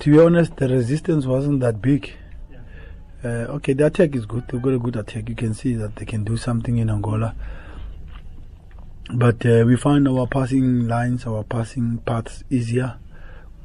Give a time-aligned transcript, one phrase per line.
[0.00, 2.12] to be honest, the resistance wasn't that big.
[3.24, 4.44] Uh, okay, the attack is good.
[4.48, 5.28] They've got a good attack.
[5.28, 7.34] You can see that they can do something in Angola.
[9.12, 12.98] But uh, we find our passing lines, our passing paths easier.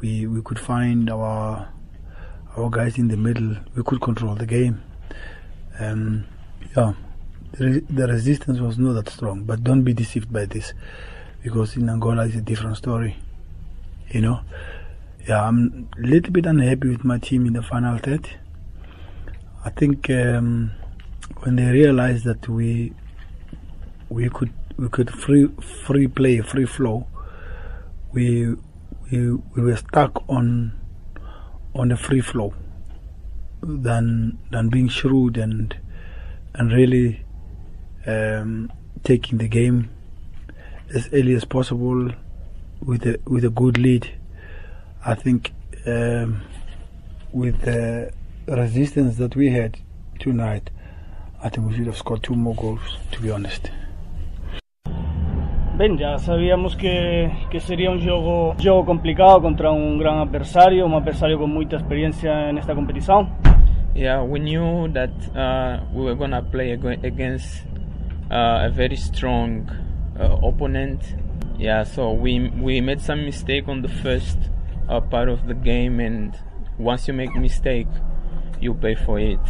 [0.00, 1.68] We we could find our
[2.56, 3.56] our guys in the middle.
[3.76, 4.82] We could control the game.
[5.78, 6.24] Um,
[6.74, 6.94] yeah,
[7.52, 9.44] the, the resistance was not that strong.
[9.44, 10.72] But don't be deceived by this,
[11.42, 13.16] because in Angola it's a different story.
[14.10, 14.40] You know,
[15.28, 18.30] yeah, I'm a little bit unhappy with my team in the final third.
[19.64, 20.70] I think um,
[21.40, 22.92] when they realized that we
[24.08, 25.48] we could we could free
[25.84, 27.08] free play free flow,
[28.12, 28.54] we
[29.10, 30.72] we we were stuck on
[31.74, 32.54] on the free flow
[33.62, 35.76] than than being shrewd and
[36.54, 37.24] and really
[38.06, 38.70] um,
[39.02, 39.90] taking the game
[40.94, 42.12] as early as possible
[42.80, 44.08] with a with a good lead.
[45.08, 45.52] I think
[45.86, 46.42] um,
[47.32, 48.10] with the
[48.48, 49.78] resistance that we had
[50.18, 50.70] tonight,
[51.40, 52.80] I think we should have scored two more goals.
[53.12, 53.70] To be honest.
[55.78, 60.96] Ben, ya sabíamos que, que seria um jogo, jogo complicado contra um grande adversário, um
[60.96, 63.30] adversário com muita experiência nesta competição.
[63.94, 67.64] Yeah, we knew that uh, we were gonna play ag- against
[68.28, 69.68] uh, a very strong
[70.18, 71.00] uh, opponent.
[71.58, 74.50] Yeah, so we we made some mistake on the first
[74.88, 76.38] uh, part of the game, and
[76.78, 77.88] once you make mistake,
[78.60, 79.40] you pay for it.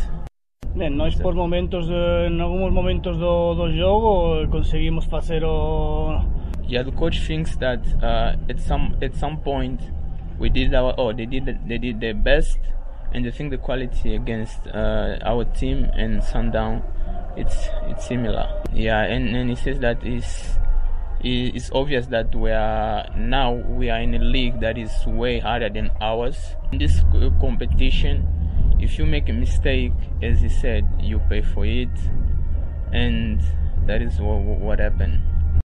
[0.75, 6.21] Ben, nós por momentos, eh, em alguns momentos do, do jogo, eh, conseguimos fazer o...
[6.69, 9.81] Yeah, the coach thinks that uh, at some at some point
[10.39, 12.59] we did our oh they did they did their best,
[13.15, 16.83] and they think the quality against uh, our team and Sundown,
[17.37, 18.51] it's it's similar.
[18.75, 20.59] Yeah, and, and he says that it's
[21.21, 25.69] it's obvious that we are now we are in a league that is way harder
[25.69, 26.55] than ours.
[26.73, 27.03] In this
[27.41, 28.27] competition,
[28.79, 31.89] if you make a mistake, as he said, you pay for it,
[32.93, 33.43] and
[33.87, 35.21] that is what, what happened.